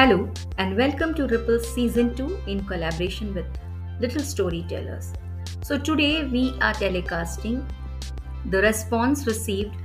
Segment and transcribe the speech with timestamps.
[0.00, 3.44] Hello and welcome to Ripple Season 2 in collaboration with
[4.00, 5.12] Little Storytellers.
[5.62, 7.68] So today we are telecasting
[8.46, 9.76] the response received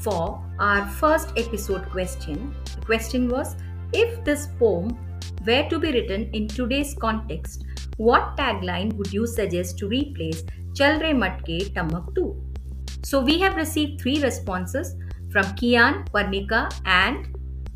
[0.00, 2.52] for our first episode question.
[2.74, 3.54] The question was
[3.92, 4.98] if this poem
[5.46, 7.64] were to be written in today's context,
[7.96, 10.42] what tagline would you suggest to replace
[10.74, 12.34] Chal Re Matke Tamak Tu?
[13.04, 14.96] So we have received three responses
[15.30, 17.28] from Kian, Parnika and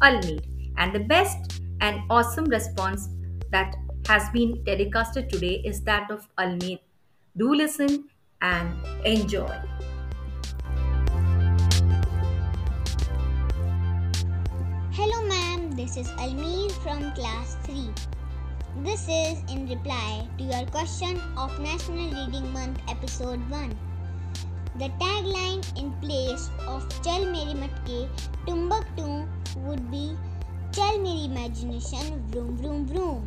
[0.03, 0.43] Almir.
[0.81, 3.09] And the best and awesome response
[3.51, 3.75] that
[4.07, 6.79] has been telecasted today is that of Almir.
[7.37, 8.05] Do listen
[8.41, 8.75] and
[9.05, 9.55] enjoy.
[14.93, 15.71] Hello, ma'am.
[15.73, 17.91] This is Almir from class 3.
[18.85, 23.77] This is in reply to your question of National Reading Month, episode 1.
[24.79, 28.09] The tagline in place of Chal Meri Matke
[28.47, 29.27] Chal Meri
[31.49, 33.27] Imagination Vroom Vroom Vroom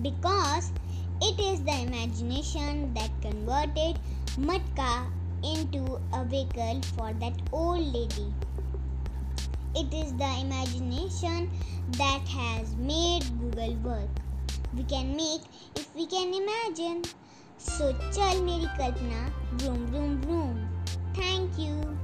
[0.00, 0.72] because
[1.20, 3.98] it is the imagination that converted
[4.38, 5.04] Matka
[5.44, 8.32] into a vehicle for that old lady.
[9.74, 11.50] It is the imagination
[11.98, 14.08] that has made Google work.
[14.74, 15.42] We can make
[15.74, 17.02] if we can imagine.
[17.58, 20.68] So chal meri kalpana vroom vroom vroom.
[21.14, 21.95] Thank you.